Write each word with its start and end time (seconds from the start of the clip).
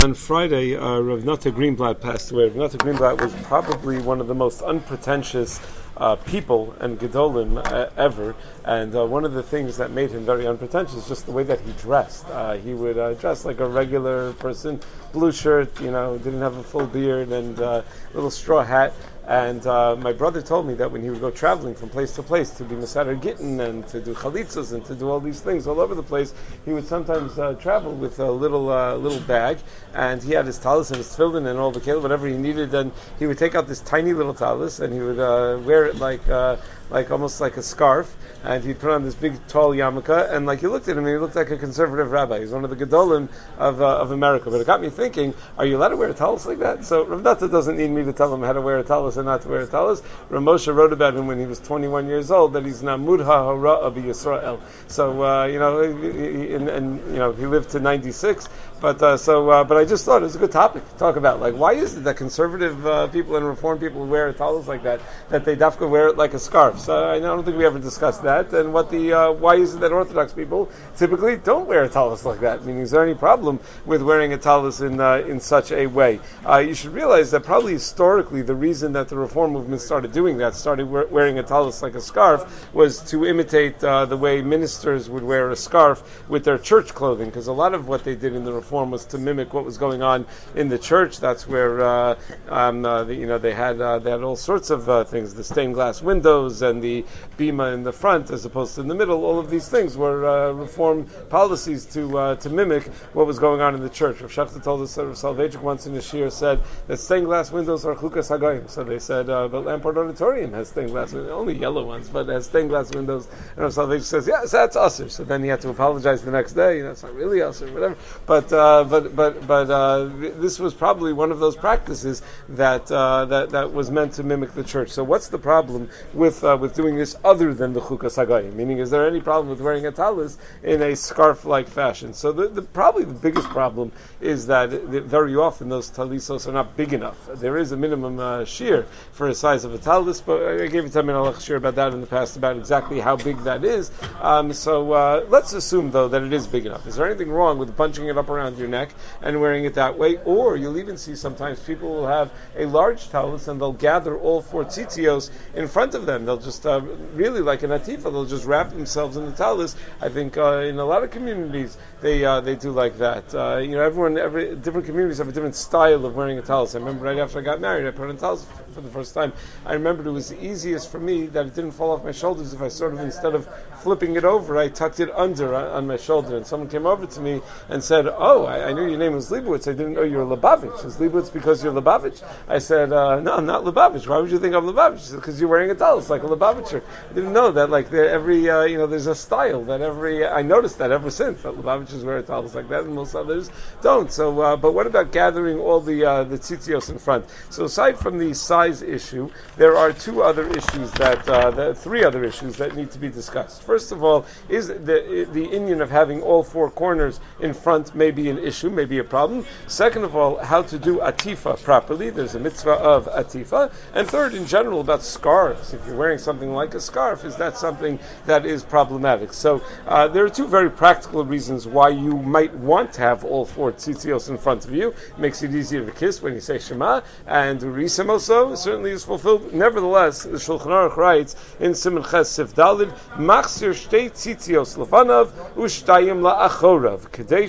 On 0.00 0.14
Friday, 0.14 0.76
uh, 0.76 1.00
Rav 1.00 1.24
Nata 1.24 1.50
Greenblatt 1.50 2.00
passed 2.00 2.30
away. 2.30 2.44
Rav 2.44 2.54
Nata 2.54 2.78
Greenblatt 2.78 3.20
was 3.20 3.34
probably 3.46 3.98
one 3.98 4.20
of 4.20 4.28
the 4.28 4.34
most 4.34 4.62
unpretentious 4.62 5.58
uh, 5.96 6.14
people 6.14 6.72
and 6.78 7.00
gedolim 7.00 7.56
uh, 7.56 7.90
ever. 7.96 8.36
And 8.64 8.94
uh, 8.94 9.04
one 9.04 9.24
of 9.24 9.32
the 9.32 9.42
things 9.42 9.78
that 9.78 9.90
made 9.90 10.12
him 10.12 10.24
very 10.24 10.46
unpretentious 10.46 10.94
is 10.94 11.08
just 11.08 11.26
the 11.26 11.32
way 11.32 11.42
that 11.42 11.60
he 11.62 11.72
dressed. 11.72 12.28
Uh, 12.28 12.52
he 12.58 12.74
would 12.74 12.96
uh, 12.96 13.14
dress 13.14 13.44
like 13.44 13.58
a 13.58 13.68
regular 13.68 14.34
person, 14.34 14.78
blue 15.12 15.32
shirt, 15.32 15.80
you 15.80 15.90
know, 15.90 16.16
didn't 16.16 16.42
have 16.42 16.56
a 16.56 16.62
full 16.62 16.86
beard 16.86 17.30
and 17.30 17.58
a 17.58 17.84
little 18.14 18.30
straw 18.30 18.62
hat. 18.62 18.92
And 19.28 19.66
uh, 19.66 19.94
my 19.94 20.14
brother 20.14 20.40
told 20.40 20.66
me 20.66 20.72
that 20.76 20.90
when 20.90 21.02
he 21.02 21.10
would 21.10 21.20
go 21.20 21.30
traveling 21.30 21.74
from 21.74 21.90
place 21.90 22.14
to 22.14 22.22
place 22.22 22.50
to 22.52 22.64
be 22.64 22.74
Masadar 22.74 23.14
Gittin 23.20 23.60
and 23.60 23.86
to 23.88 24.00
do 24.00 24.14
chalitzas 24.14 24.72
and 24.72 24.82
to 24.86 24.94
do 24.94 25.10
all 25.10 25.20
these 25.20 25.42
things 25.42 25.66
all 25.66 25.80
over 25.80 25.94
the 25.94 26.02
place, 26.02 26.32
he 26.64 26.72
would 26.72 26.86
sometimes 26.86 27.38
uh, 27.38 27.52
travel 27.52 27.92
with 27.92 28.18
a 28.20 28.30
little 28.30 28.70
uh, 28.70 28.94
little 28.94 29.20
bag, 29.20 29.58
and 29.92 30.22
he 30.22 30.32
had 30.32 30.46
his 30.46 30.58
talis 30.58 30.90
and 30.90 30.96
his 30.96 31.14
tefillin 31.14 31.46
and 31.46 31.58
all 31.58 31.72
the 31.72 31.80
kale, 31.80 32.00
whatever 32.00 32.26
he 32.26 32.38
needed, 32.38 32.72
and 32.72 32.90
he 33.18 33.26
would 33.26 33.36
take 33.36 33.54
out 33.54 33.68
this 33.68 33.82
tiny 33.82 34.14
little 34.14 34.32
talis 34.32 34.80
and 34.80 34.94
he 34.94 35.00
would 35.00 35.18
uh, 35.18 35.58
wear 35.62 35.84
it 35.84 35.98
like 35.98 36.26
uh, 36.30 36.56
like 36.90 37.10
almost 37.10 37.40
like 37.40 37.56
a 37.56 37.62
scarf, 37.62 38.14
and 38.44 38.64
he'd 38.64 38.78
put 38.78 38.90
on 38.90 39.02
this 39.02 39.14
big 39.14 39.34
tall 39.48 39.70
yarmulke, 39.70 40.32
and 40.32 40.46
like 40.46 40.62
you 40.62 40.70
looked 40.70 40.88
at 40.88 40.96
him, 40.96 41.06
he 41.06 41.16
looked 41.16 41.36
like 41.36 41.50
a 41.50 41.56
conservative 41.56 42.10
rabbi. 42.10 42.40
He's 42.40 42.50
one 42.50 42.64
of 42.64 42.70
the 42.70 42.76
gedolim 42.76 43.28
of, 43.58 43.80
uh, 43.80 43.98
of 43.98 44.10
America. 44.10 44.50
But 44.50 44.60
it 44.60 44.66
got 44.66 44.80
me 44.80 44.90
thinking: 44.90 45.34
Are 45.56 45.66
you 45.66 45.76
allowed 45.76 45.88
to 45.88 45.96
wear 45.96 46.08
a 46.08 46.14
talus 46.14 46.46
like 46.46 46.58
that? 46.60 46.84
So 46.84 47.04
Rav 47.04 47.22
Nata 47.22 47.48
doesn't 47.48 47.76
need 47.76 47.90
me 47.90 48.04
to 48.04 48.12
tell 48.12 48.32
him 48.32 48.42
how 48.42 48.52
to 48.52 48.60
wear 48.60 48.78
a 48.78 48.84
talus 48.84 49.16
and 49.16 49.26
not 49.26 49.42
to 49.42 49.48
wear 49.48 49.60
a 49.60 49.66
talus. 49.66 50.02
Ramosha 50.30 50.74
wrote 50.74 50.92
about 50.92 51.14
him 51.14 51.26
when 51.26 51.38
he 51.38 51.46
was 51.46 51.58
21 51.60 52.08
years 52.08 52.30
old 52.30 52.52
that 52.54 52.64
he's 52.64 52.82
namud 52.82 53.24
ha'hara 53.24 53.78
of 53.80 53.94
Yisrael. 53.94 54.60
So 54.86 55.22
uh, 55.22 55.46
you 55.46 55.58
know, 55.58 55.80
and, 55.80 56.68
and, 56.68 57.12
you 57.12 57.18
know, 57.18 57.32
he 57.32 57.46
lived 57.46 57.70
to 57.70 57.80
96. 57.80 58.48
But 58.80 59.02
uh, 59.02 59.16
so, 59.16 59.50
uh, 59.50 59.64
but 59.64 59.76
I 59.76 59.84
just 59.84 60.04
thought 60.04 60.22
it 60.22 60.26
was 60.26 60.36
a 60.36 60.38
good 60.38 60.52
topic 60.52 60.88
to 60.88 60.94
talk 60.98 61.16
about. 61.16 61.40
Like, 61.40 61.54
why 61.54 61.72
is 61.72 61.96
it 61.96 62.04
that 62.04 62.16
conservative 62.16 62.86
uh, 62.86 63.08
people 63.08 63.34
and 63.34 63.44
reform 63.44 63.80
people 63.80 64.06
wear 64.06 64.32
talus 64.32 64.68
like 64.68 64.84
that, 64.84 65.00
that 65.30 65.44
they 65.44 65.56
dafka 65.56 65.88
wear 65.88 66.08
it 66.08 66.16
like 66.16 66.32
a 66.32 66.38
scarf? 66.38 66.78
So 66.78 67.10
I 67.10 67.18
don't 67.18 67.44
think 67.44 67.56
we 67.56 67.66
ever 67.66 67.80
discussed 67.80 68.22
that. 68.22 68.52
And 68.52 68.72
what 68.72 68.88
the 68.88 69.12
uh, 69.12 69.32
why 69.32 69.56
is 69.56 69.74
it 69.74 69.80
that 69.80 69.90
Orthodox 69.90 70.32
people 70.32 70.70
typically 70.96 71.36
don't 71.36 71.66
wear 71.66 71.82
a 71.82 71.88
talus 71.88 72.24
like 72.24 72.40
that? 72.40 72.64
Meaning, 72.64 72.82
is 72.82 72.92
there 72.92 73.02
any 73.02 73.16
problem 73.16 73.58
with 73.84 74.00
wearing 74.00 74.32
a 74.32 74.38
talus 74.38 74.80
in 74.80 75.00
uh, 75.00 75.24
in 75.26 75.40
such 75.40 75.72
a 75.72 75.88
way? 75.88 76.20
Uh, 76.48 76.58
you 76.58 76.74
should 76.74 76.92
realize 76.92 77.32
that 77.32 77.42
probably 77.42 77.72
historically 77.72 78.42
the 78.42 78.54
reason 78.54 78.92
that 78.92 79.08
the 79.08 79.16
reform 79.16 79.54
movement 79.54 79.80
started 79.80 80.12
doing 80.12 80.38
that, 80.38 80.54
started 80.54 80.88
wearing 80.88 81.40
a 81.40 81.42
talus 81.42 81.82
like 81.82 81.96
a 81.96 82.00
scarf, 82.00 82.72
was 82.72 83.00
to 83.10 83.26
imitate 83.26 83.80
the 83.80 84.16
way 84.16 84.40
ministers 84.40 85.10
would 85.10 85.24
wear 85.24 85.50
a 85.50 85.56
scarf 85.56 86.00
with 86.28 86.44
their 86.44 86.58
church 86.58 86.94
clothing. 86.94 87.26
Because 87.26 87.48
a 87.48 87.52
lot 87.52 87.74
of 87.74 87.88
what 87.88 88.04
they 88.04 88.14
did 88.14 88.36
in 88.36 88.44
the 88.44 88.52
reform 88.52 88.67
form 88.68 88.90
was 88.90 89.06
to 89.06 89.18
mimic 89.18 89.52
what 89.54 89.64
was 89.64 89.78
going 89.78 90.02
on 90.02 90.26
in 90.54 90.68
the 90.68 90.78
church. 90.78 91.20
That's 91.20 91.48
where 91.48 91.80
uh, 91.80 92.18
um, 92.48 92.84
uh, 92.84 93.04
the, 93.04 93.14
you 93.14 93.26
know 93.26 93.38
they 93.38 93.54
had 93.54 93.80
uh, 93.80 93.98
they 93.98 94.10
had 94.10 94.22
all 94.22 94.36
sorts 94.36 94.70
of 94.70 94.88
uh, 94.88 95.04
things, 95.04 95.34
the 95.34 95.44
stained 95.44 95.74
glass 95.74 96.02
windows 96.02 96.62
and 96.62 96.82
the 96.82 97.04
bima 97.38 97.74
in 97.74 97.82
the 97.82 97.92
front 97.92 98.30
as 98.30 98.44
opposed 98.44 98.74
to 98.74 98.82
in 98.82 98.88
the 98.88 98.94
middle. 98.94 99.24
All 99.24 99.38
of 99.38 99.50
these 99.50 99.68
things 99.68 99.96
were 99.96 100.26
uh, 100.26 100.52
reform 100.52 101.06
policies 101.30 101.86
to 101.94 102.36
to 102.40 102.50
mimic 102.50 102.84
what 103.14 103.26
was 103.26 103.38
going 103.38 103.60
on 103.60 103.74
in 103.74 103.82
the 103.82 103.88
church. 103.88 104.20
Rav 104.20 104.30
Schachter 104.30 104.62
told 104.62 104.82
us 104.82 104.94
that 104.94 105.06
Rav 105.06 105.62
once 105.62 105.86
in 105.86 105.94
the 105.94 106.00
shiur 106.00 106.30
said 106.30 106.60
that 106.86 106.98
stained 106.98 107.26
glass 107.26 107.50
windows 107.50 107.84
are 107.84 107.94
chukas 107.94 108.30
hagoyim. 108.30 108.68
So 108.68 108.84
they 108.84 108.98
said, 108.98 109.26
but 109.26 109.64
Lamport 109.64 109.96
Auditorium 109.96 110.52
has 110.52 110.68
stained 110.68 110.90
glass 110.90 111.12
windows, 111.12 111.32
only 111.32 111.58
yellow 111.58 111.84
ones, 111.84 112.08
but 112.08 112.28
has 112.28 112.46
stained 112.46 112.68
glass 112.68 112.94
windows. 112.94 113.26
And 113.56 113.64
Rav 113.64 114.04
says, 114.04 114.26
yes, 114.26 114.50
that's 114.50 114.76
assur. 114.76 115.08
So 115.08 115.24
then 115.24 115.42
he 115.42 115.48
had 115.48 115.60
to 115.62 115.70
apologize 115.70 116.22
the 116.22 116.30
next 116.30 116.52
day. 116.52 116.78
You 116.78 116.84
know, 116.84 116.90
it's 116.90 117.02
not 117.02 117.14
really 117.14 117.40
assur, 117.40 117.72
whatever. 117.72 117.96
But 118.26 118.52
uh, 118.58 118.84
but 118.84 119.16
but 119.16 119.46
but 119.46 119.70
uh, 119.70 120.10
this 120.44 120.58
was 120.58 120.74
probably 120.74 121.12
one 121.12 121.30
of 121.30 121.38
those 121.38 121.56
practices 121.56 122.22
that 122.50 122.90
uh, 122.92 123.24
that 123.26 123.50
that 123.50 123.72
was 123.72 123.90
meant 123.90 124.14
to 124.14 124.22
mimic 124.22 124.52
the 124.52 124.64
church. 124.64 124.90
So 124.90 125.04
what's 125.04 125.28
the 125.28 125.38
problem 125.38 125.88
with 126.12 126.44
uh, 126.44 126.58
with 126.60 126.74
doing 126.74 126.96
this 126.96 127.16
other 127.24 127.54
than 127.54 127.72
the 127.72 127.80
chukas 127.80 128.16
hagoyim? 128.18 128.54
Meaning, 128.54 128.78
is 128.78 128.90
there 128.90 129.06
any 129.06 129.20
problem 129.20 129.48
with 129.48 129.60
wearing 129.60 129.86
a 129.86 129.92
talis 129.92 130.36
in 130.62 130.82
a 130.82 130.96
scarf-like 130.96 131.68
fashion? 131.68 132.12
So 132.12 132.32
the, 132.32 132.48
the 132.48 132.62
probably 132.62 133.04
the 133.04 133.14
biggest 133.14 133.48
problem 133.48 133.92
is 134.20 134.48
that 134.48 134.70
very 134.70 135.36
often 135.36 135.68
those 135.68 135.90
talisos 135.90 136.46
are 136.48 136.52
not 136.52 136.76
big 136.76 136.92
enough. 136.92 137.16
There 137.34 137.56
is 137.56 137.72
a 137.72 137.76
minimum 137.76 138.18
uh, 138.18 138.40
shiur 138.40 138.86
for 139.12 139.28
a 139.28 139.34
size 139.34 139.64
of 139.64 139.72
a 139.74 139.78
talis, 139.78 140.20
but 140.20 140.42
I 140.42 140.66
gave 140.66 140.84
a 140.84 140.88
ten 140.90 141.06
minute 141.06 141.36
shiur 141.36 141.56
about 141.56 141.76
that 141.76 141.94
in 141.94 142.00
the 142.00 142.06
past 142.06 142.36
about 142.36 142.56
exactly 142.56 143.00
how 143.00 143.16
big 143.16 143.38
that 143.44 143.64
is. 143.64 143.90
Um, 144.20 144.52
so 144.52 144.92
uh, 144.92 145.24
let's 145.28 145.52
assume 145.52 145.90
though 145.90 146.08
that 146.08 146.22
it 146.22 146.32
is 146.32 146.46
big 146.46 146.66
enough. 146.66 146.86
Is 146.86 146.96
there 146.96 147.06
anything 147.06 147.30
wrong 147.30 147.58
with 147.58 147.76
bunching 147.76 148.06
it 148.06 148.18
up 148.18 148.28
around 148.28 148.47
your 148.56 148.68
neck? 148.68 148.90
and 149.22 149.40
wearing 149.40 149.64
it 149.64 149.74
that 149.74 149.98
way. 149.98 150.18
Or 150.24 150.56
you'll 150.56 150.78
even 150.78 150.96
see 150.96 151.14
sometimes 151.14 151.60
people 151.60 151.88
will 151.88 152.06
have 152.06 152.30
a 152.56 152.66
large 152.66 153.08
talus 153.10 153.48
and 153.48 153.60
they'll 153.60 153.72
gather 153.72 154.16
all 154.18 154.40
four 154.40 154.64
tzitzios 154.64 155.30
in 155.54 155.68
front 155.68 155.94
of 155.94 156.06
them. 156.06 156.24
They'll 156.24 156.38
just 156.38 156.66
uh, 156.66 156.80
really 157.14 157.40
like 157.40 157.62
an 157.62 157.70
atifa. 157.70 158.04
They'll 158.04 158.24
just 158.24 158.44
wrap 158.44 158.70
themselves 158.70 159.16
in 159.16 159.26
the 159.26 159.32
talus. 159.32 159.76
I 160.00 160.08
think 160.08 160.36
uh, 160.36 160.58
in 160.58 160.78
a 160.78 160.84
lot 160.84 161.02
of 161.02 161.10
communities 161.10 161.76
they 162.00 162.24
uh, 162.24 162.40
they 162.40 162.54
do 162.54 162.70
like 162.70 162.98
that. 162.98 163.34
Uh, 163.34 163.58
you 163.58 163.72
know, 163.72 163.82
everyone, 163.82 164.18
every 164.18 164.54
different 164.54 164.86
communities 164.86 165.18
have 165.18 165.28
a 165.28 165.32
different 165.32 165.56
style 165.56 166.04
of 166.04 166.14
wearing 166.14 166.38
a 166.38 166.42
talus. 166.42 166.74
I 166.74 166.78
remember 166.78 167.04
right 167.04 167.18
after 167.18 167.38
I 167.38 167.42
got 167.42 167.60
married, 167.60 167.86
I 167.86 167.90
put 167.90 168.08
on 168.08 168.16
a 168.16 168.18
talus 168.18 168.46
for 168.72 168.80
the 168.80 168.90
first 168.90 169.14
time. 169.14 169.32
I 169.66 169.74
remember 169.74 170.06
it 170.08 170.12
was 170.12 170.28
the 170.28 170.44
easiest 170.44 170.90
for 170.90 171.00
me 171.00 171.26
that 171.26 171.46
it 171.46 171.54
didn't 171.54 171.72
fall 171.72 171.92
off 171.92 172.04
my 172.04 172.12
shoulders 172.12 172.52
if 172.52 172.62
I 172.62 172.68
sort 172.68 172.94
of 172.94 173.00
instead 173.00 173.34
of 173.34 173.48
flipping 173.80 174.16
it 174.16 174.24
over, 174.24 174.56
I 174.56 174.68
tucked 174.68 175.00
it 175.00 175.10
under 175.14 175.54
uh, 175.54 175.76
on 175.76 175.86
my 175.86 175.96
shoulder. 175.96 176.36
And 176.36 176.46
someone 176.46 176.68
came 176.68 176.86
over 176.86 177.06
to 177.06 177.20
me 177.20 177.40
and 177.68 177.82
said, 177.82 178.06
"Oh, 178.06 178.37
I, 178.44 178.68
I 178.68 178.72
knew 178.72 178.86
your 178.86 178.98
name 178.98 179.12
was 179.12 179.30
Leibowitz. 179.30 179.68
I 179.68 179.72
didn't 179.72 179.94
know 179.94 180.02
you 180.02 180.18
were 180.18 180.36
Lubavitch. 180.36 180.84
Is 180.84 180.96
Leibowitz 180.98 181.32
because 181.32 181.62
you're 181.62 181.72
Lubavitch?" 181.72 182.22
I 182.48 182.58
said, 182.58 182.92
uh, 182.92 183.20
"No, 183.20 183.34
I'm 183.34 183.46
not 183.46 183.64
Lubavitch. 183.64 184.06
Why 184.06 184.18
would 184.18 184.30
you 184.30 184.38
think 184.38 184.54
I'm 184.54 184.64
Lubavitch? 184.64 185.14
Because 185.14 185.40
you're 185.40 185.50
wearing 185.50 185.70
a 185.70 185.74
talus 185.74 186.10
like 186.10 186.22
a 186.22 186.26
Lubavitcher. 186.26 186.82
I 187.10 187.12
didn't 187.14 187.32
know 187.32 187.50
that. 187.52 187.70
Like 187.70 187.92
every, 187.92 188.48
uh, 188.48 188.62
you 188.62 188.78
know, 188.78 188.86
there's 188.86 189.06
a 189.06 189.14
style 189.14 189.64
that 189.64 189.80
every. 189.80 190.26
I 190.26 190.42
noticed 190.42 190.78
that 190.78 190.90
ever 190.90 191.10
since 191.10 191.42
that 191.42 191.54
Lubavitchers 191.54 192.04
wear 192.04 192.18
a 192.18 192.22
talus 192.22 192.54
like 192.54 192.68
that, 192.68 192.84
and 192.84 192.94
most 192.94 193.14
others 193.14 193.50
don't. 193.82 194.10
So, 194.10 194.40
uh, 194.40 194.56
but 194.56 194.72
what 194.72 194.86
about 194.86 195.12
gathering 195.12 195.58
all 195.58 195.80
the 195.80 196.04
uh, 196.04 196.24
the 196.24 196.38
tzitzios 196.38 196.90
in 196.90 196.98
front? 196.98 197.26
So, 197.50 197.64
aside 197.64 197.98
from 197.98 198.18
the 198.18 198.34
size 198.34 198.82
issue, 198.82 199.30
there 199.56 199.76
are 199.76 199.92
two 199.92 200.22
other 200.22 200.48
issues 200.48 200.90
that, 200.92 201.28
uh, 201.28 201.74
three 201.74 202.04
other 202.04 202.24
issues 202.24 202.56
that 202.56 202.76
need 202.76 202.90
to 202.92 202.98
be 202.98 203.08
discussed. 203.08 203.62
First 203.62 203.92
of 203.92 204.02
all, 204.02 204.26
is 204.48 204.68
the 204.68 205.26
the 205.32 205.46
inyan 205.48 205.82
of 205.82 205.90
having 205.90 206.22
all 206.22 206.42
four 206.42 206.70
corners 206.70 207.20
in 207.40 207.54
front 207.54 207.94
may 207.94 208.10
an 208.28 208.38
issue, 208.38 208.70
may 208.70 208.84
be 208.84 208.98
a 208.98 209.04
problem. 209.04 209.46
Second 209.66 210.04
of 210.04 210.16
all, 210.16 210.38
how 210.38 210.62
to 210.62 210.78
do 210.78 210.98
atifa 210.98 211.62
properly. 211.62 212.10
There's 212.10 212.34
a 212.34 212.40
mitzvah 212.40 212.72
of 212.72 213.06
atifa. 213.06 213.72
And 213.94 214.08
third, 214.08 214.34
in 214.34 214.46
general, 214.46 214.80
about 214.80 215.02
scarves. 215.02 215.74
If 215.74 215.86
you're 215.86 215.96
wearing 215.96 216.18
something 216.18 216.52
like 216.52 216.74
a 216.74 216.80
scarf, 216.80 217.24
is 217.24 217.36
that 217.36 217.56
something 217.56 217.98
that 218.26 218.46
is 218.46 218.62
problematic? 218.62 219.32
So 219.32 219.62
uh, 219.86 220.08
there 220.08 220.24
are 220.24 220.30
two 220.30 220.46
very 220.46 220.70
practical 220.70 221.24
reasons 221.24 221.66
why 221.66 221.90
you 221.90 222.16
might 222.16 222.54
want 222.54 222.94
to 222.94 223.00
have 223.02 223.24
all 223.24 223.44
four 223.44 223.72
tzitzios 223.72 224.28
in 224.28 224.38
front 224.38 224.64
of 224.64 224.72
you. 224.72 224.88
It 224.88 225.18
makes 225.18 225.42
it 225.42 225.54
easier 225.54 225.84
to 225.84 225.92
kiss 225.92 226.22
when 226.22 226.34
you 226.34 226.40
say 226.40 226.58
Shema, 226.58 227.02
and 227.26 227.60
Risam 227.60 228.10
also 228.10 228.54
certainly 228.54 228.90
is 228.90 229.04
fulfilled. 229.04 229.52
Nevertheless, 229.52 230.22
the 230.22 230.38
Shulchan 230.38 230.66
Aruch 230.66 230.96
writes 230.96 231.36
in 231.60 231.74
Simon 231.74 232.04
Ches 232.04 232.30
Sif 232.30 232.54
Dalid, 232.54 232.90
Machzir 233.16 233.70
shtei 233.70 234.10
tzitzios 234.10 234.76
lefanav 234.76 235.30
ushtayim 235.54 236.20
la'achorav, 236.20 237.10
kadei 237.10 237.48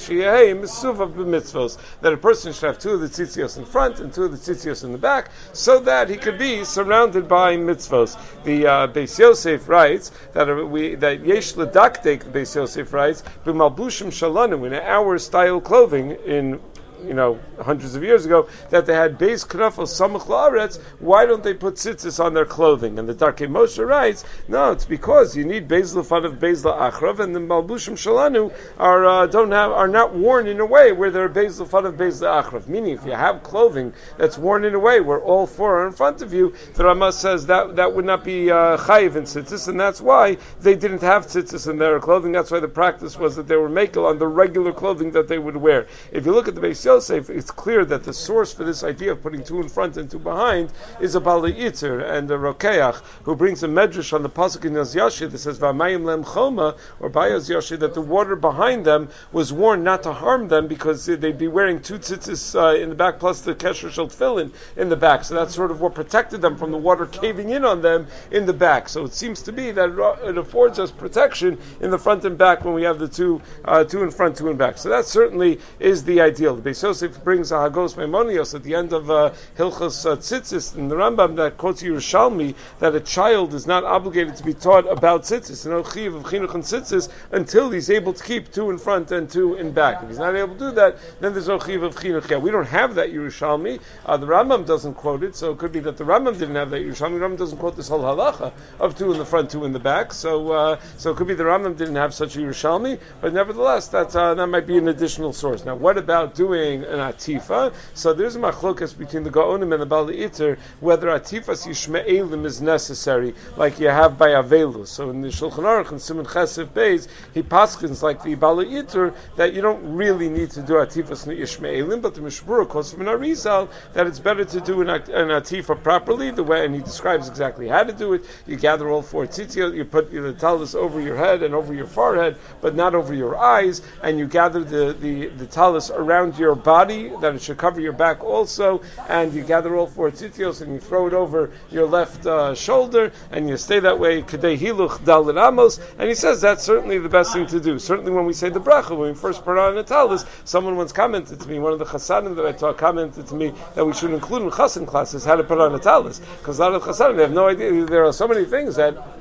misuvav 0.69 1.13
b'mitzvos, 1.13 1.77
that 2.01 2.13
a 2.13 2.17
person 2.17 2.53
should 2.53 2.67
have 2.67 2.79
two 2.79 2.91
of 2.91 3.01
the 3.01 3.07
tzitzios 3.07 3.57
in 3.57 3.65
front 3.65 3.99
and 3.99 4.13
two 4.13 4.23
of 4.25 4.31
the 4.31 4.37
tzitzios 4.37 4.83
in 4.83 4.91
the 4.91 4.97
back, 4.97 5.31
so 5.53 5.79
that 5.79 6.09
he 6.09 6.17
could 6.17 6.37
be 6.37 6.63
surrounded 6.63 7.27
by 7.27 7.55
mitzvos. 7.55 8.17
The 8.43 8.67
uh, 8.67 8.87
Beis 8.87 9.17
Yosef 9.19 9.67
writes 9.67 10.11
that 10.33 10.47
we 10.67 10.95
that 10.95 11.25
yesh 11.25 11.53
ledaktek, 11.53 12.31
the 12.31 12.39
Beis 12.39 12.55
Yosef 12.55 12.93
writes, 12.93 13.23
b'malbushim 13.45 14.07
shalanu, 14.07 14.65
in 14.65 14.73
our 14.73 15.17
style 15.17 15.61
clothing, 15.61 16.11
in 16.25 16.59
you 17.05 17.13
know, 17.13 17.39
hundreds 17.59 17.95
of 17.95 18.03
years 18.03 18.25
ago, 18.25 18.47
that 18.69 18.85
they 18.85 18.93
had 18.93 19.17
base 19.17 19.45
knafel 19.45 19.85
samach 19.85 20.79
why 20.99 21.25
don't 21.25 21.43
they 21.43 21.53
put 21.53 21.75
tzitzis 21.75 22.23
on 22.23 22.33
their 22.33 22.45
clothing? 22.45 22.99
And 22.99 23.07
the 23.07 23.13
Darkei 23.13 23.47
Moshe 23.47 23.85
writes, 23.85 24.23
no, 24.47 24.71
it's 24.71 24.85
because 24.85 25.35
you 25.35 25.45
need 25.45 25.67
beis 25.67 25.95
lefan 25.95 26.25
of 26.25 26.39
beis 26.39 26.63
la'achrav, 26.63 27.19
and 27.19 27.35
the 27.35 27.39
malbushim 27.39 27.93
shalanu 27.93 28.53
are, 28.77 29.05
uh, 29.05 29.27
don't 29.27 29.51
have, 29.51 29.71
are 29.71 29.87
not 29.87 30.13
worn 30.15 30.47
in 30.47 30.59
a 30.59 30.65
way 30.65 30.91
where 30.91 31.11
they're 31.11 31.29
beis 31.29 31.59
lefan 31.59 31.85
of 31.85 31.95
beis 31.95 32.21
la'achrav. 32.21 32.67
Meaning, 32.67 32.93
if 32.95 33.05
you 33.05 33.11
have 33.11 33.43
clothing 33.43 33.93
that's 34.17 34.37
worn 34.37 34.65
in 34.65 34.75
a 34.75 34.79
way 34.79 34.99
where 34.99 35.19
all 35.19 35.47
four 35.47 35.81
are 35.81 35.87
in 35.87 35.93
front 35.93 36.21
of 36.21 36.33
you, 36.33 36.53
the 36.75 36.83
Ramah 36.83 37.11
says 37.11 37.47
that, 37.47 37.77
that 37.77 37.95
would 37.95 38.05
not 38.05 38.23
be, 38.23 38.51
uh, 38.51 38.77
chayiv 38.77 39.15
in 39.15 39.23
tzitzis, 39.23 39.67
and 39.67 39.79
that's 39.79 40.01
why 40.01 40.37
they 40.61 40.75
didn't 40.75 41.01
have 41.01 41.27
tzitzis 41.27 41.69
in 41.69 41.77
their 41.77 41.99
clothing. 41.99 42.31
That's 42.31 42.51
why 42.51 42.59
the 42.59 42.67
practice 42.67 43.17
was 43.17 43.35
that 43.37 43.47
they 43.47 43.55
were 43.55 43.69
makel 43.69 44.05
on 44.05 44.19
the 44.19 44.27
regular 44.27 44.73
clothing 44.73 45.11
that 45.11 45.27
they 45.27 45.39
would 45.39 45.57
wear. 45.57 45.87
If 46.11 46.25
you 46.25 46.33
look 46.33 46.47
at 46.47 46.55
the 46.55 46.61
base 46.61 46.79
It's 46.89 47.51
clear 47.51 47.85
that 47.85 48.03
the 48.03 48.13
source 48.13 48.51
for 48.51 48.63
this 48.63 48.83
idea 48.83 49.11
of 49.11 49.21
putting 49.21 49.43
two 49.43 49.61
in 49.61 49.69
front 49.69 49.95
and 49.97 50.09
two 50.09 50.17
behind 50.17 50.71
is 50.99 51.13
a 51.13 51.19
Bali 51.19 51.53
Itzer 51.53 52.03
and 52.03 52.31
a 52.31 52.35
Rokeach, 52.35 52.95
who 53.25 53.35
brings 53.35 53.61
a 53.61 53.67
medrash 53.67 54.11
on 54.11 54.23
the 54.23 54.29
pasuk 54.29 54.65
in 54.65 54.73
Yashi 54.73 55.29
that 55.29 55.37
says 55.37 55.59
Vamayim 55.59 56.03
Lem 56.03 56.23
Choma 56.23 56.75
or 56.99 57.11
Bayaz 57.11 57.47
Yashi 57.47 57.77
that 57.77 57.93
the 57.93 58.01
water 58.01 58.35
behind 58.35 58.85
them 58.85 59.09
was 59.31 59.53
worn 59.53 59.83
not 59.83 60.01
to 60.01 60.13
harm 60.13 60.47
them 60.47 60.67
because 60.67 61.05
they'd 61.05 61.37
be 61.37 61.47
wearing 61.47 61.79
two 61.79 61.99
tzitzis 61.99 62.59
uh, 62.59 62.75
in 62.75 62.89
the 62.89 62.95
back 62.95 63.19
plus 63.19 63.41
the 63.41 63.53
kesher 63.53 63.91
shel 63.91 64.07
tefillin 64.07 64.51
in 64.75 64.89
the 64.89 64.95
back. 64.95 65.23
So 65.25 65.35
that's 65.35 65.53
sort 65.53 65.69
of 65.69 65.81
what 65.81 65.93
protected 65.93 66.41
them 66.41 66.57
from 66.57 66.71
the 66.71 66.77
water 66.77 67.05
caving 67.05 67.49
in 67.49 67.65
on 67.65 67.83
them 67.83 68.07
in 68.31 68.47
the 68.47 68.53
back. 68.53 68.89
So 68.89 69.05
it 69.05 69.13
seems 69.13 69.43
to 69.43 69.51
be 69.51 69.69
that 69.71 70.17
it 70.23 70.37
affords 70.39 70.79
us 70.79 70.89
protection 70.89 71.59
in 71.81 71.91
the 71.91 71.99
front 71.99 72.25
and 72.25 72.35
back 72.35 72.65
when 72.65 72.73
we 72.73 72.83
have 72.83 72.97
the 72.97 73.07
two 73.07 73.43
uh, 73.63 73.83
two 73.83 74.01
in 74.01 74.09
front, 74.09 74.37
two 74.37 74.49
in 74.49 74.57
back. 74.57 74.79
So 74.79 74.89
that 74.89 75.05
certainly 75.05 75.59
is 75.79 76.03
the 76.03 76.21
ideal. 76.21 76.55
The 76.55 76.61
Beis 76.79 76.83
Yosef 76.83 77.21
brings 77.25 77.51
a 77.51 77.55
Hagahos 77.55 77.95
Maimonios 77.95 78.55
at 78.55 78.63
the 78.63 78.75
end 78.75 78.93
of 78.93 79.11
uh, 79.11 79.33
Hilchos 79.57 80.09
uh, 80.09 80.15
Tzitzis 80.15 80.77
in 80.77 80.87
the 80.87 80.95
Rambam 80.95 81.35
that 81.35 81.57
quotes 81.57 81.83
Yerushalmi 81.83 82.55
that 82.79 82.95
a 82.95 83.01
child 83.01 83.53
is 83.53 83.67
not 83.67 83.83
obligated 83.83 84.37
to 84.37 84.43
be 84.45 84.53
taught 84.53 84.89
about 84.89 85.23
tzitzis, 85.23 85.65
no 85.65 85.83
chiyuv 85.83 86.15
of 86.15 86.23
chinuch 86.23 86.53
and 86.53 86.63
tzitzis, 86.63 87.09
until 87.31 87.69
he's 87.69 87.89
able 87.89 88.13
to 88.13 88.23
keep 88.23 88.53
two 88.53 88.69
in 88.69 88.77
front 88.77 89.11
and 89.11 89.29
two 89.29 89.55
in 89.55 89.73
back. 89.73 90.03
If 90.03 90.07
he's 90.07 90.19
not 90.19 90.35
able 90.35 90.53
to 90.53 90.59
do 90.59 90.71
that, 90.71 90.95
then 91.19 91.33
there's 91.33 91.49
no 91.49 91.59
chiyuv 91.59 91.83
of 91.83 91.95
chinuch. 91.95 92.29
Yeah, 92.29 92.37
we 92.37 92.49
don't 92.49 92.67
have 92.67 92.95
that 92.95 93.11
Yerushalmi. 93.11 93.81
Uh, 94.05 94.15
the 94.15 94.27
Rambam 94.27 94.65
doesn't 94.65 94.93
quote 94.93 95.23
it, 95.23 95.35
so 95.35 95.51
it 95.51 95.57
could 95.57 95.73
be 95.73 95.81
that 95.81 95.97
the 95.97 96.05
Rambam 96.05 96.39
didn't 96.39 96.55
have 96.55 96.69
that 96.69 96.81
Yerushalmi. 96.81 97.19
The 97.19 97.25
Rambam 97.25 97.37
doesn't 97.37 97.57
quote 97.57 97.75
this 97.75 97.89
whole 97.89 98.03
halacha 98.03 98.53
of 98.79 98.97
two 98.97 99.11
in 99.11 99.17
the 99.17 99.25
front, 99.25 99.51
two 99.51 99.65
in 99.65 99.73
the 99.73 99.79
back. 99.79 100.13
So, 100.13 100.51
uh, 100.53 100.79
so 100.95 101.11
it 101.11 101.17
could 101.17 101.27
be 101.27 101.33
the 101.33 101.43
Rambam 101.43 101.75
didn't 101.75 101.97
have 101.97 102.13
such 102.13 102.37
a 102.37 102.39
Yerushalmi, 102.39 102.99
but 103.19 103.33
nevertheless, 103.33 103.89
that 103.89 104.15
uh, 104.15 104.33
that 104.35 104.47
might 104.47 104.65
be 104.65 104.77
an 104.77 104.87
additional 104.87 105.33
source. 105.33 105.65
Now, 105.65 105.75
what 105.75 105.97
about 105.97 106.35
doing 106.35 106.68
an 106.75 106.99
atifa? 106.99 107.73
So 107.93 108.13
there's 108.13 108.35
a 108.35 108.39
machlokas 108.39 108.97
between 108.97 109.23
the 109.23 109.29
Gaonim 109.29 109.73
and 109.73 109.81
the 109.81 109.85
Bali 109.85 110.23
Iter 110.23 110.57
whether 110.79 111.07
atifas 111.07 111.67
yishme'elim 111.67 112.45
is 112.45 112.61
necessary, 112.61 113.33
like 113.57 113.79
you 113.79 113.87
have 113.87 114.17
by 114.17 114.29
Avelus. 114.29 114.87
So 114.87 115.09
in 115.09 115.21
the 115.21 115.29
Shulchan 115.29 115.63
Aruch 115.63 115.91
and 115.91 116.01
Simon 116.01 116.25
Chesef 116.25 116.67
Beis, 116.67 117.07
he 117.33 117.43
paskins 117.43 118.01
like 118.01 118.23
the 118.23 118.35
Bali 118.35 118.77
Iter 118.77 119.13
that 119.35 119.53
you 119.53 119.61
don't 119.61 119.95
really 119.95 120.29
need 120.29 120.51
to 120.51 120.61
do 120.61 120.73
atifas 120.73 121.25
yishme'elim, 121.27 122.01
but 122.01 122.15
the 122.15 122.21
Mishna 122.21 122.47
Berura 122.47 122.67
calls 122.67 122.91
from 122.91 123.01
an 123.01 123.07
Arizal 123.07 123.69
that 123.93 124.07
it's 124.07 124.19
better 124.19 124.45
to 124.45 124.61
do 124.61 124.81
an, 124.81 124.89
an 124.89 125.29
atifa 125.29 125.81
properly, 125.81 126.31
the 126.31 126.43
way, 126.43 126.65
and 126.65 126.75
he 126.75 126.81
describes 126.81 127.27
exactly 127.27 127.67
how 127.67 127.83
to 127.83 127.93
do 127.93 128.13
it. 128.13 128.25
You 128.47 128.55
gather 128.55 128.89
all 128.89 129.01
four 129.01 129.25
tzitzit, 129.25 129.75
you 129.75 129.85
put 129.85 130.11
the 130.11 130.33
talus 130.33 130.75
over 130.75 130.99
your 130.99 131.15
head 131.15 131.43
and 131.43 131.53
over 131.53 131.73
your 131.73 131.87
forehead, 131.87 132.37
but 132.61 132.75
not 132.75 132.95
over 132.95 133.13
your 133.13 133.37
eyes, 133.37 133.81
and 134.01 134.19
you 134.19 134.27
gather 134.27 134.63
the, 134.63 134.93
the, 134.93 135.27
the 135.27 135.45
talus 135.45 135.89
around 135.89 136.37
your 136.37 136.55
body, 136.59 137.11
that 137.21 137.35
it 137.35 137.41
should 137.41 137.57
cover 137.57 137.81
your 137.81 137.93
back 137.93 138.23
also, 138.23 138.81
and 139.07 139.33
you 139.33 139.43
gather 139.43 139.75
all 139.75 139.87
four 139.87 140.11
tzitzios 140.11 140.61
and 140.61 140.73
you 140.73 140.79
throw 140.79 141.07
it 141.07 141.13
over 141.13 141.51
your 141.71 141.87
left 141.87 142.25
uh, 142.25 142.53
shoulder, 142.55 143.11
and 143.31 143.49
you 143.49 143.57
stay 143.57 143.79
that 143.79 143.99
way, 143.99 144.19
and 144.19 146.09
he 146.09 146.15
says 146.15 146.41
that's 146.41 146.63
certainly 146.63 146.99
the 146.99 147.09
best 147.09 147.33
thing 147.33 147.47
to 147.47 147.59
do. 147.59 147.79
Certainly 147.79 148.11
when 148.11 148.25
we 148.25 148.33
say 148.33 148.49
the 148.49 148.59
bracha, 148.59 148.91
when 148.97 149.09
we 149.09 149.15
first 149.15 149.43
put 149.43 149.57
on 149.57 149.77
a 149.77 149.83
talus, 149.83 150.25
someone 150.45 150.75
once 150.75 150.91
commented 150.91 151.39
to 151.39 151.49
me, 151.49 151.59
one 151.59 151.73
of 151.73 151.79
the 151.79 151.85
chasanim 151.85 152.35
that 152.35 152.45
I 152.45 152.51
taught 152.51 152.77
commented 152.77 153.27
to 153.27 153.35
me 153.35 153.53
that 153.75 153.85
we 153.85 153.93
should 153.93 154.11
include 154.11 154.43
in 154.43 154.49
chasan 154.49 154.87
classes 154.87 155.25
how 155.25 155.35
to 155.35 155.43
put 155.43 155.59
on 155.59 155.73
a 155.75 155.79
talus, 155.79 156.19
because 156.39 156.59
a 156.59 156.63
lot 156.63 156.73
of 156.73 156.83
chasanim, 156.83 157.15
they 157.15 157.23
have 157.23 157.31
no 157.31 157.47
idea, 157.47 157.85
there 157.85 158.05
are 158.05 158.13
so 158.13 158.27
many 158.27 158.45
things 158.45 158.75
that 158.75 159.18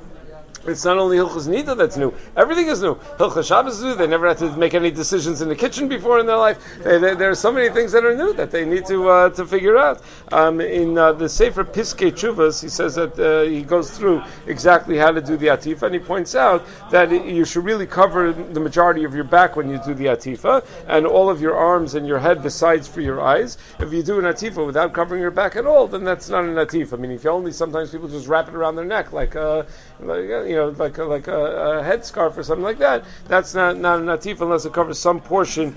it's 0.66 0.84
not 0.84 0.98
only 0.98 1.16
Hilchos 1.16 1.48
Nida 1.48 1.76
that's 1.76 1.96
new. 1.96 2.14
Everything 2.36 2.68
is 2.68 2.82
new. 2.82 2.94
Hilchos 2.94 3.46
Shabbos 3.46 3.78
is 3.78 3.84
new. 3.84 3.94
They 3.94 4.06
never 4.06 4.28
had 4.28 4.38
to 4.38 4.56
make 4.56 4.74
any 4.74 4.90
decisions 4.90 5.40
in 5.40 5.48
the 5.48 5.56
kitchen 5.56 5.88
before 5.88 6.18
in 6.18 6.26
their 6.26 6.36
life. 6.36 6.58
They, 6.82 6.98
they, 6.98 7.14
there 7.14 7.30
are 7.30 7.34
so 7.34 7.52
many 7.52 7.68
things 7.70 7.92
that 7.92 8.04
are 8.04 8.16
new 8.16 8.32
that 8.34 8.50
they 8.50 8.64
need 8.64 8.86
to 8.86 9.08
uh, 9.08 9.30
to 9.30 9.46
figure 9.46 9.76
out. 9.76 10.02
Um, 10.30 10.60
in 10.60 10.98
uh, 10.98 11.12
the 11.12 11.28
Sefer 11.28 11.64
Piskei 11.64 12.12
Teshuvos, 12.12 12.62
he 12.62 12.68
says 12.68 12.96
that 12.96 13.18
uh, 13.18 13.42
he 13.48 13.62
goes 13.62 13.96
through 13.96 14.22
exactly 14.46 14.96
how 14.96 15.10
to 15.10 15.20
do 15.20 15.36
the 15.36 15.46
atifa, 15.48 15.82
and 15.82 15.94
he 15.94 16.00
points 16.00 16.34
out 16.34 16.64
that 16.90 17.10
you 17.10 17.44
should 17.44 17.64
really 17.64 17.86
cover 17.86 18.32
the 18.32 18.60
majority 18.60 19.04
of 19.04 19.14
your 19.14 19.24
back 19.24 19.56
when 19.56 19.70
you 19.70 19.80
do 19.84 19.94
the 19.94 20.06
atifa, 20.06 20.64
and 20.86 21.06
all 21.06 21.30
of 21.30 21.40
your 21.40 21.56
arms 21.56 21.94
and 21.94 22.06
your 22.06 22.18
head 22.18 22.42
besides 22.42 22.88
for 22.88 23.00
your 23.00 23.20
eyes. 23.20 23.58
If 23.78 23.92
you 23.92 24.02
do 24.02 24.18
an 24.18 24.24
atifa 24.24 24.64
without 24.64 24.92
covering 24.92 25.20
your 25.20 25.30
back 25.30 25.56
at 25.56 25.66
all, 25.66 25.86
then 25.86 26.04
that's 26.04 26.28
not 26.28 26.44
an 26.44 26.54
atifa. 26.54 26.94
I 26.94 26.96
mean, 26.96 27.12
if 27.12 27.24
you 27.24 27.30
only 27.30 27.52
sometimes 27.52 27.90
people 27.90 28.08
just 28.08 28.26
wrap 28.26 28.48
it 28.48 28.54
around 28.54 28.76
their 28.76 28.84
neck 28.84 29.12
like, 29.12 29.36
uh, 29.36 29.64
like 30.00 30.28
you 30.48 30.56
know, 30.56 30.68
like 30.70 30.98
a, 30.98 31.04
like 31.04 31.28
a, 31.28 31.40
a 31.40 31.82
headscarf 31.82 32.36
or 32.36 32.42
something 32.42 32.64
like 32.64 32.78
that. 32.78 33.04
That's 33.26 33.54
not 33.54 33.76
not 33.76 34.00
an 34.00 34.06
atif 34.06 34.40
unless 34.40 34.64
it 34.64 34.72
covers 34.72 34.98
some 34.98 35.20
portion 35.20 35.76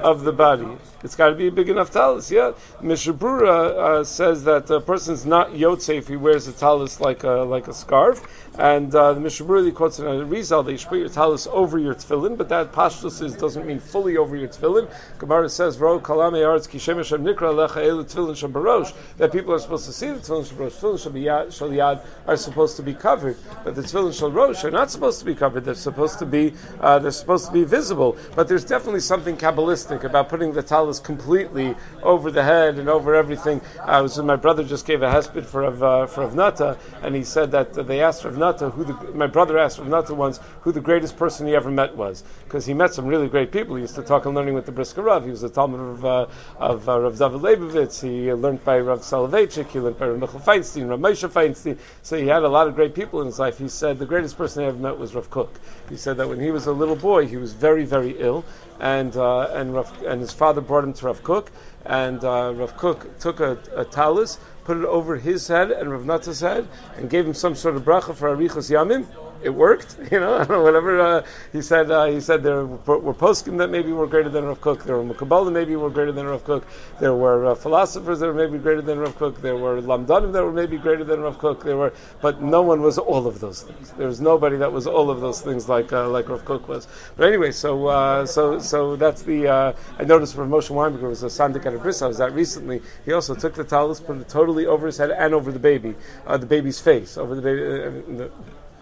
of 0.00 0.22
the 0.24 0.32
body. 0.32 0.66
It's 1.02 1.16
got 1.16 1.30
to 1.30 1.34
be 1.34 1.46
a 1.46 1.50
big 1.50 1.70
enough 1.70 1.90
talus. 1.90 2.30
Yeah, 2.30 2.52
Mishna 2.82 3.14
Berura 3.14 4.00
uh, 4.00 4.04
says 4.04 4.44
that 4.44 4.68
a 4.68 4.80
person's 4.80 5.24
not 5.24 5.52
yotze 5.52 5.96
if 5.96 6.08
he 6.08 6.16
wears 6.16 6.46
a 6.46 6.52
talus 6.52 7.00
like 7.00 7.24
a 7.24 7.46
like 7.48 7.68
a 7.68 7.72
scarf. 7.72 8.22
And 8.58 8.94
uh, 8.94 9.14
the 9.14 9.20
Mishna 9.20 9.46
Berura 9.46 9.74
quotes 9.74 9.98
in 9.98 10.04
Arizal 10.04 10.62
that 10.66 10.72
you 10.72 10.76
should 10.76 10.88
put 10.88 10.98
your 10.98 11.08
talus 11.08 11.46
over 11.50 11.78
your 11.78 11.94
tefillin, 11.94 12.36
but 12.36 12.50
that 12.50 12.72
pashtus 12.72 13.22
is 13.22 13.34
doesn't 13.34 13.66
mean 13.66 13.80
fully 13.80 14.18
over 14.18 14.36
your 14.36 14.48
tefillin. 14.48 14.90
Gemara 15.18 15.48
says, 15.48 15.78
"Ro 15.78 16.00
kalame 16.00 16.40
Hashem 16.42 16.98
nikra 16.98 17.54
lecha 17.54 17.80
elu 17.82 18.04
shabarosh." 18.04 18.92
That 19.16 19.32
people 19.32 19.54
are 19.54 19.58
supposed 19.58 19.86
to 19.86 19.92
see 19.92 20.08
the 20.08 20.18
tefillin 20.18 20.44
shabarosh. 20.44 20.78
Tefillin 20.80 21.46
shaliyad 21.46 22.04
are 22.26 22.36
supposed 22.36 22.76
to 22.76 22.82
be 22.82 22.92
covered, 22.92 23.36
but 23.64 23.74
the 23.74 23.82
tefillin 23.82 24.12
shalrosh 24.12 24.64
are 24.64 24.70
not 24.70 24.90
supposed 24.90 25.20
to 25.20 25.24
be 25.24 25.34
covered. 25.34 25.64
They're 25.64 25.74
supposed 25.74 26.18
to 26.18 26.26
be 26.26 26.52
uh, 26.78 26.98
they're 26.98 27.10
supposed 27.10 27.46
to 27.46 27.52
be 27.52 27.64
visible. 27.64 28.18
But 28.36 28.48
there's 28.48 28.64
definitely 28.64 29.00
something 29.00 29.38
kabbalistic 29.38 30.04
about 30.04 30.28
putting 30.28 30.52
the 30.52 30.62
talus 30.90 31.00
completely 31.00 31.76
over 32.02 32.30
the 32.30 32.42
head 32.42 32.78
and 32.78 32.88
over 32.88 33.14
everything. 33.14 33.60
I 33.82 34.00
was 34.00 34.18
my 34.18 34.36
brother 34.36 34.64
just 34.64 34.86
gave 34.86 35.02
a 35.02 35.06
hesped 35.06 35.46
for 35.46 35.64
uh, 35.64 36.06
for 36.06 36.22
Rav 36.22 36.34
Nata, 36.34 36.78
and 37.02 37.14
he 37.14 37.22
said 37.22 37.52
that 37.52 37.74
they 37.74 38.02
asked 38.02 38.24
Rav 38.24 38.36
Nata 38.36 38.70
who 38.70 38.84
the, 38.84 38.94
my 39.14 39.26
brother 39.26 39.58
asked 39.58 39.78
Rav 39.78 39.88
Nata 39.88 40.14
once 40.14 40.40
who 40.62 40.72
the 40.72 40.80
greatest 40.80 41.16
person 41.16 41.46
he 41.46 41.54
ever 41.54 41.70
met 41.70 41.96
was 41.96 42.24
because 42.44 42.66
he 42.66 42.74
met 42.74 42.92
some 42.94 43.06
really 43.06 43.28
great 43.28 43.52
people. 43.52 43.76
He 43.76 43.82
used 43.82 43.94
to 43.94 44.02
talk 44.02 44.26
and 44.26 44.34
learning 44.34 44.54
with 44.54 44.66
the 44.66 44.72
Brisker 44.72 45.02
Rav. 45.02 45.24
He 45.24 45.30
was 45.30 45.42
a 45.42 45.48
Talmud 45.48 45.80
of, 45.80 46.04
uh, 46.04 46.26
of 46.58 46.88
uh, 46.88 47.00
Rav 47.00 47.18
David 47.18 47.40
Leibovitz. 47.40 48.02
He 48.02 48.32
learned 48.32 48.64
by 48.64 48.80
Rav 48.80 49.00
Soloveitchik. 49.00 49.68
He 49.68 49.80
learned 49.80 49.98
by 49.98 50.08
Rav 50.08 50.18
Michel 50.18 50.40
Feinstein, 50.40 50.88
Rav 50.88 50.98
Moshe 50.98 51.28
Feinstein. 51.28 51.78
So 52.02 52.16
he 52.16 52.26
had 52.26 52.42
a 52.42 52.48
lot 52.48 52.66
of 52.66 52.74
great 52.74 52.94
people 52.94 53.20
in 53.20 53.26
his 53.26 53.38
life. 53.38 53.58
He 53.58 53.68
said 53.68 53.98
the 53.98 54.06
greatest 54.06 54.36
person 54.36 54.62
he 54.62 54.68
ever 54.68 54.78
met 54.78 54.98
was 54.98 55.14
Rav 55.14 55.30
Kook. 55.30 55.50
He 55.88 55.96
said 55.96 56.16
that 56.16 56.28
when 56.28 56.40
he 56.40 56.50
was 56.50 56.66
a 56.66 56.72
little 56.72 56.96
boy, 56.96 57.26
he 57.26 57.36
was 57.36 57.52
very 57.52 57.84
very 57.84 58.16
ill, 58.18 58.44
and 58.80 59.16
uh, 59.16 59.50
and 59.52 59.74
Rav, 59.74 60.02
and 60.02 60.20
his 60.20 60.32
father 60.32 60.60
brought 60.60 60.84
him 60.84 60.92
to 60.94 61.06
Rav 61.06 61.22
Kook, 61.22 61.50
and 61.84 62.24
uh, 62.24 62.52
Rav 62.54 62.76
Kook 62.76 63.18
took 63.18 63.40
a, 63.40 63.58
a 63.76 63.84
talus 63.84 64.38
put 64.64 64.76
it 64.76 64.84
over 64.84 65.16
his 65.16 65.46
head 65.48 65.70
and 65.70 65.90
Rav 65.90 66.04
Nata's 66.04 66.40
head, 66.40 66.66
and 66.96 67.10
gave 67.10 67.26
him 67.26 67.34
some 67.34 67.54
sort 67.54 67.76
of 67.76 67.82
bracha 67.82 68.14
for 68.14 68.34
Arichas 68.34 68.70
Yamim. 68.70 69.06
It 69.42 69.50
worked, 69.50 69.96
you 70.12 70.20
know. 70.20 70.44
whatever 70.44 71.00
uh, 71.00 71.26
he 71.52 71.62
said, 71.62 71.90
uh, 71.90 72.04
he 72.06 72.20
said 72.20 72.42
there 72.42 72.66
were, 72.66 73.14
poskim 73.14 73.58
that 73.58 73.70
maybe 73.70 73.90
were 73.92 74.06
greater 74.06 74.28
than 74.28 74.44
Rav 74.44 74.60
Kook. 74.60 74.84
There 74.84 74.96
were 74.96 75.14
mekubalim 75.14 75.52
maybe 75.52 75.76
were 75.76 75.88
greater 75.88 76.12
than 76.12 76.26
Rav 76.26 76.44
Kook. 76.44 76.64
There 77.00 77.14
were 77.14 77.46
uh, 77.46 77.54
philosophers 77.54 78.20
that 78.20 78.26
were 78.26 78.34
maybe 78.34 78.58
greater 78.58 78.82
than 78.82 78.98
Rav 78.98 79.16
Kook. 79.16 79.40
There 79.40 79.56
were 79.56 79.80
lamdanim 79.80 80.32
that 80.32 80.44
were 80.44 80.52
maybe 80.52 80.76
greater 80.76 81.04
than 81.04 81.20
Rav 81.20 81.38
Kook. 81.38 81.64
There 81.64 81.76
were, 81.76 81.94
but 82.20 82.42
no 82.42 82.60
one 82.62 82.82
was 82.82 82.98
all 82.98 83.26
of 83.26 83.40
those 83.40 83.62
things. 83.62 83.90
There 83.92 84.06
was 84.06 84.20
nobody 84.20 84.58
that 84.58 84.72
was 84.72 84.86
all 84.86 85.10
of 85.10 85.20
those 85.20 85.40
things 85.40 85.68
like 85.68 85.92
uh, 85.92 86.08
like 86.08 86.28
Rav 86.28 86.44
Kook 86.44 86.68
was. 86.68 86.86
But 87.16 87.28
anyway, 87.28 87.52
so 87.52 87.86
uh, 87.86 88.26
so 88.26 88.58
so 88.58 88.96
that's 88.96 89.22
the. 89.22 89.48
Uh, 89.48 89.72
I 89.98 90.04
noticed 90.04 90.34
from 90.34 90.50
Moshe 90.50 90.68
Weinberger 90.68 91.08
was 91.08 91.22
a 91.22 91.26
sandik 91.26 91.64
at 91.64 91.74
a 91.74 91.78
bris. 91.78 92.02
I 92.02 92.08
was 92.08 92.20
at 92.20 92.34
recently. 92.34 92.82
He 93.06 93.12
also 93.14 93.34
took 93.34 93.54
the 93.54 93.64
talus, 93.64 94.00
put 94.00 94.18
it 94.18 94.28
totally 94.28 94.49
over 94.66 94.86
his 94.86 94.96
head 94.96 95.10
and 95.10 95.34
over 95.34 95.52
the 95.52 95.58
baby, 95.58 95.94
uh, 96.26 96.36
the 96.36 96.46
baby's 96.46 96.80
face, 96.80 97.16
over 97.16 97.34
the 97.34 97.42
baby. 97.42 97.62
Uh, 97.62 98.16
the, 98.18 98.30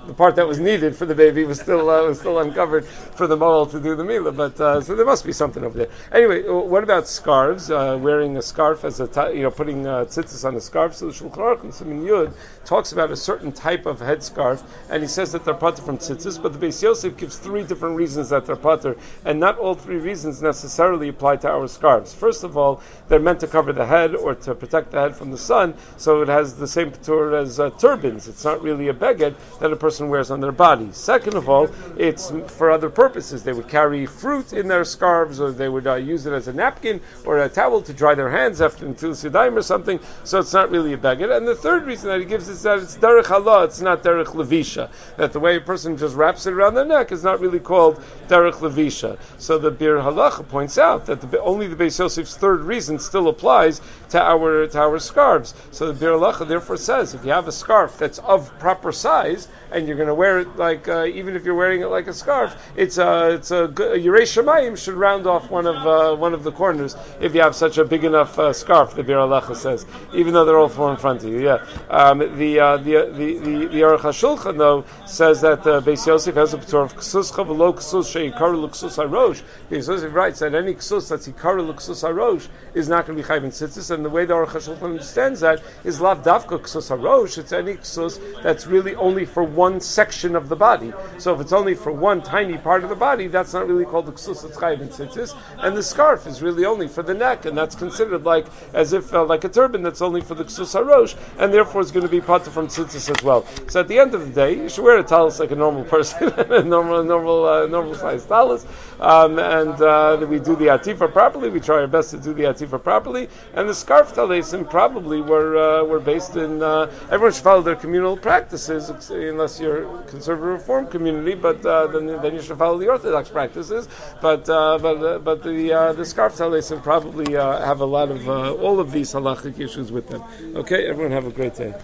the 0.09 0.15
part 0.15 0.37
that 0.37 0.49
was 0.49 0.59
needed 0.59 0.97
for 0.97 1.05
the 1.05 1.15
baby 1.15 1.45
was 1.45 1.61
still 1.61 1.91
uh, 1.91 2.03
was 2.03 2.19
still 2.19 2.38
uncovered 2.38 2.87
for 2.87 3.27
the 3.27 3.37
mohel 3.37 3.71
to 3.71 3.79
do 3.79 3.95
the 3.95 4.03
mila. 4.03 4.33
But 4.33 4.59
uh, 4.59 4.81
so 4.81 4.97
there 4.97 5.05
must 5.05 5.25
be 5.25 5.33
something 5.33 5.62
over 5.62 5.77
there. 5.77 5.88
Anyway, 6.11 6.49
what 6.49 6.83
about 6.83 7.07
scarves? 7.07 7.71
Uh, 7.71 7.99
wearing 8.00 8.38
a 8.38 8.43
scarf 8.43 8.85
as 8.85 9.00
a 9.00 9.07
t- 9.07 9.37
you 9.37 9.43
know 9.43 9.50
putting 9.50 9.87
uh, 9.87 10.07
tzitzis 10.07 10.47
on 10.47 10.57
a 10.57 10.62
scarf. 10.62 10.95
So 10.95 11.07
the 11.09 11.12
Shulchan 11.12 11.37
Aruch 11.37 11.65
in 11.65 11.73
Siman 11.73 12.07
Yud 12.07 12.33
talks 12.65 12.93
about 12.93 13.11
a 13.11 13.17
certain 13.17 13.53
type 13.53 13.85
of 13.85 14.00
headscarf, 14.00 14.62
and 14.88 15.03
he 15.03 15.09
says 15.09 15.33
that 15.33 15.45
they're 15.45 15.53
patur 15.53 15.85
from 15.85 15.99
tzitzis. 15.99 16.43
But 16.43 16.59
the 16.59 16.67
Beis 16.67 16.83
Yosef 16.83 17.19
gives 17.19 17.37
three 17.37 17.65
different 17.65 17.97
reasons 17.97 18.31
that 18.31 18.47
they're 18.47 18.57
patur, 18.57 18.99
and 19.27 19.38
not 19.38 19.59
all 19.59 19.75
three 19.75 19.99
reasons 19.99 20.41
necessarily 20.41 21.09
apply 21.09 21.37
to 21.37 21.50
our 21.50 21.69
scarves. 21.69 22.15
First 22.15 22.45
of 22.45 22.57
all, 22.57 22.81
they're 23.09 23.21
meant 23.21 23.41
to 23.41 23.47
cover 23.47 23.75
the 23.75 23.85
head 23.85 24.17
or 24.17 24.35
to 24.35 24.55
protect 24.55 24.93
the 24.93 25.00
head 25.00 25.17
from 25.17 25.31
the 25.31 25.38
sun, 25.38 25.75
so 25.99 26.23
it 26.23 26.29
has 26.29 26.55
the 26.55 26.67
same 26.67 26.93
patur 26.93 27.38
as 27.38 27.61
uh, 27.61 27.69
turbans. 27.71 28.27
It's 28.27 28.45
not 28.45 28.62
really 28.62 28.88
a 28.88 28.95
beged 28.95 29.35
that 29.61 29.71
a 29.71 29.77
person 29.77 29.98
person 29.99 30.11
wears 30.11 30.31
on 30.31 30.40
their 30.40 30.52
body. 30.52 30.90
Second 30.93 31.35
of 31.35 31.49
all, 31.49 31.69
it's 31.97 32.33
for 32.57 32.71
other 32.71 32.88
purposes. 32.88 33.43
They 33.43 33.52
would 33.52 33.67
carry 33.67 34.07
fruit 34.07 34.52
in 34.52 34.69
their 34.69 34.85
scarves, 34.85 35.40
or 35.40 35.50
they 35.50 35.69
would 35.69 35.88
uh, 35.88 35.97
use 35.97 36.25
it 36.25 36.33
as 36.33 36.47
a 36.47 36.52
napkin 36.52 37.00
or 37.25 37.38
a 37.38 37.49
towel 37.49 37.83
to 37.83 37.93
dry 37.93 38.14
their 38.14 38.31
hands 38.31 38.61
after 38.61 38.87
until 38.87 39.11
sidaim 39.11 39.57
or 39.57 39.62
something. 39.62 39.99
So 40.23 40.38
it's 40.38 40.52
not 40.52 40.71
really 40.71 40.93
a 40.93 40.97
beged. 40.97 41.37
And 41.37 41.49
the 41.49 41.57
third 41.57 41.85
reason 41.85 42.11
that 42.11 42.21
he 42.21 42.26
gives 42.26 42.49
is 42.49 42.62
that 42.62 42.78
it's 42.78 42.97
derech 42.97 43.28
Allah, 43.28 43.64
it's 43.64 43.81
not 43.81 44.05
derech 44.05 44.26
levisha. 44.26 44.88
That 45.17 45.33
the 45.33 45.40
way 45.40 45.57
a 45.57 45.61
person 45.61 45.97
just 45.97 46.14
wraps 46.14 46.47
it 46.47 46.52
around 46.52 46.75
their 46.75 46.85
neck 46.85 47.11
is 47.11 47.25
not 47.25 47.40
really 47.40 47.59
called 47.59 48.00
derech 48.28 48.61
levisha. 48.61 49.19
So 49.38 49.59
the 49.59 49.73
Biur 49.73 50.00
Halacha 50.00 50.47
points 50.47 50.78
out 50.78 51.07
that 51.07 51.21
the, 51.21 51.40
only 51.40 51.67
the 51.67 51.75
Beis 51.75 51.99
Yosef's 51.99 52.37
third 52.37 52.61
reason 52.61 53.00
still 53.00 53.26
applies 53.26 53.81
to 54.11 54.23
our 54.23 54.69
to 54.69 54.78
our 54.78 55.00
scarves. 55.00 55.55
So 55.73 55.93
the 55.93 56.07
Biur 56.07 56.21
Halacha 56.21 56.47
therefore 56.47 56.76
says 56.76 57.14
if 57.14 57.25
you 57.25 57.33
have 57.33 57.49
a 57.49 57.52
scarf 57.52 57.99
that's 57.99 58.21
of 58.21 58.57
proper 58.61 58.93
size 58.93 59.49
and 59.79 59.87
you're 59.87 59.97
going 59.97 60.09
to 60.09 60.15
wear 60.15 60.41
it 60.41 60.57
like 60.57 60.89
uh, 60.89 61.05
even 61.07 61.37
if 61.37 61.45
you're 61.45 61.55
wearing 61.55 61.81
it 61.81 61.87
like 61.87 62.09
a 62.09 62.13
scarf, 62.13 62.55
it's 62.77 62.99
a 62.99 63.35
it's 63.35 63.51
a, 63.51 63.69
Yerei 63.69 64.27
Shemayim 64.27 64.77
should 64.77 64.95
round 64.95 65.27
off 65.27 65.51
one 65.51 65.67
of 65.67 65.87
uh, 65.87 66.17
one 66.17 66.35
of 66.35 66.43
the 66.43 66.53
corners 66.53 66.97
if 67.21 67.35
you 67.35 67.41
have 67.41 67.55
such 67.55 67.79
a 67.79 67.85
big 67.85 68.05
enough 68.05 68.39
uh, 68.39 68.53
scarf. 68.53 68.95
The 68.95 69.05
Biur 69.05 69.27
Halacha 69.27 69.57
says, 69.57 69.87
even 70.15 70.35
though 70.35 70.45
they're 70.45 70.59
all 70.59 70.69
four 70.69 70.91
in 70.91 70.97
front 70.97 71.23
of 71.23 71.31
you. 71.31 71.41
Yeah, 71.41 71.65
um, 71.89 72.19
the, 72.19 72.61
uh, 72.61 72.77
the 72.79 72.93
the 73.13 73.39
the 73.39 73.67
the 73.69 73.81
Aruch 73.81 74.01
HaShulchan 74.01 74.59
though 74.59 74.85
says 75.07 75.41
that 75.43 75.61
uh, 75.61 75.81
Beis 75.81 76.07
Yosef 76.07 76.35
has 76.35 76.55
a 76.55 76.59
p'tur 76.59 76.83
of 76.85 76.97
ksus 76.97 77.33
chavalo 77.33 77.73
ksus 77.75 78.07
sheikar 78.13 78.61
l'ksus 78.61 78.99
harosh. 78.99 79.41
Beis 79.71 79.89
Yosef 79.89 80.13
writes 80.13 80.41
that 80.41 80.55
any 80.55 80.75
ksus 80.75 81.09
that's 81.09 81.29
ikar 81.29 81.65
l'ksus 81.65 82.03
harosh 82.03 82.49
is 82.75 82.89
not 82.89 83.07
going 83.07 83.17
to 83.17 83.23
be 83.23 83.29
chayv 83.29 83.45
in 83.45 83.51
tzitzis, 83.51 83.93
and 83.93 84.05
the 84.05 84.11
way 84.11 84.25
the 84.25 84.35
Aruch 84.35 84.49
HaShulchan 84.49 84.83
understands 84.83 85.41
that 85.41 85.63
is 85.85 86.01
lav 86.01 86.25
davka 86.25 86.59
ksus 86.59 86.91
harosh. 86.91 87.39
It's 87.39 87.53
any 87.53 87.75
ksus 87.75 88.19
that's 88.43 88.67
really 88.67 88.95
only 88.97 89.25
for 89.25 89.43
one 89.43 89.68
section 89.81 90.35
of 90.35 90.49
the 90.49 90.57
body. 90.57 90.93
So 91.19 91.35
if 91.35 91.41
it's 91.41 91.53
only 91.53 91.75
for 91.75 91.93
one 91.93 92.23
tiny 92.23 92.59
part 92.59 92.83
of 92.83 92.89
the 92.91 92.97
body, 92.97 93.29
that's 93.29 93.53
not 93.53 93.69
really 93.69 93.85
called 93.85 94.07
the 94.07 94.13
ksus 94.13 94.45
chayv 94.57 94.81
in 94.81 94.89
tzitzis, 94.89 95.37
and 95.59 95.77
the 95.77 95.83
scarf 95.83 96.27
is 96.27 96.43
really 96.43 96.65
only 96.65 96.89
for 96.89 97.03
the 97.03 97.15
neck, 97.15 97.45
and 97.45 97.57
that's 97.57 97.75
considered 97.75 98.25
like 98.25 98.47
as 98.73 98.93
if 98.93 99.13
uh, 99.13 99.25
like 99.25 99.45
a 99.45 99.49
turban 99.49 99.83
that's 99.83 100.03
only 100.03 100.23
for 100.23 100.35
the 100.35 100.45
ksus 100.45 100.75
harosh, 100.75 101.15
and 101.39 101.53
therefore 101.53 101.81
it's 101.83 101.91
going 101.91 102.07
to 102.07 102.11
be 102.11 102.21
part 102.21 102.45
from 102.47 102.69
tzitzis 102.69 103.11
as 103.15 103.23
well. 103.23 103.47
So 103.69 103.81
at 103.81 103.89
the 103.89 103.99
end 103.99 104.15
of 104.15 104.27
the 104.27 104.33
day, 104.33 104.57
you 104.63 104.69
should 104.69 104.85
wear 104.85 104.99
a 104.99 105.05
talus 105.05 105.39
like 105.39 105.51
a 105.51 105.57
normal 105.57 105.85
person, 105.85 106.29
a 106.37 106.63
normal 106.63 107.05
normal 107.05 107.45
uh, 107.47 107.67
normal 107.67 107.95
size 107.95 108.25
talus, 108.25 108.67
um, 109.01 109.39
and 109.39 109.81
uh, 109.81 110.27
we 110.29 110.39
do 110.39 110.57
the 110.57 110.67
atifa 110.67 111.13
properly. 111.13 111.51
We 111.51 111.61
try 111.61 111.81
our 111.81 111.87
best 111.87 112.11
to 112.11 112.19
do 112.19 112.35
the 112.35 112.45
atifa 112.45 112.83
properly, 112.83 113.29
and 113.55 113.69
the 113.69 113.75
scarf 113.75 114.15
talesim 114.15 114.69
probably 114.69 115.21
were 115.21 115.57
uh, 115.57 115.85
were 115.85 116.01
based 116.01 116.37
in. 116.37 116.63
Uh, 116.63 116.91
everyone 117.11 117.33
should 117.33 117.45
follow 117.45 117.63
their 117.63 117.77
communal 117.77 118.17
practices, 118.17 118.91
unless 119.11 119.58
you're 119.61 120.03
conservative 120.03 120.61
reform 120.61 120.87
community, 120.87 121.35
but 121.35 121.65
uh, 121.65 121.87
then 121.87 122.07
then 122.07 122.35
you 122.35 122.43
should 122.43 122.59
follow 122.59 122.79
the 122.79 122.88
orthodox 122.88 123.29
practices. 123.29 123.88
But 124.21 124.49
uh, 124.49 124.79
but 124.79 125.19
but 125.19 125.43
the 125.43 125.95
the 125.97 126.05
scarf 126.05 126.37
talesim 126.37 126.83
probably 126.83 127.35
have 127.35 127.81
a 127.81 127.87
lot 127.87 128.11
of 128.11 128.29
all 128.29 128.81
of 128.81 128.93
these 128.93 129.12
halachic 129.12 129.59
issues 129.61 129.93
with 129.93 130.09
them. 130.09 130.23
Okay, 130.57 130.87
everyone 130.87 131.12
have 131.12 131.27
a 131.27 131.31
great 131.31 131.55
day. 131.55 131.75